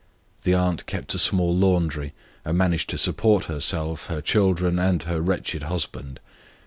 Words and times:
The 0.41 0.55
aunt 0.55 0.87
kept 0.87 1.13
a 1.13 1.17
little 1.17 1.55
laundry, 1.55 2.13
and 2.43 2.57
managed 2.57 2.89
to 2.89 2.97
support 2.97 3.45
herself, 3.45 4.07
her 4.07 4.19
children, 4.19 4.79
and 4.79 5.03
her 5.03 5.21
wretched 5.21 5.61
husband. 5.61 6.19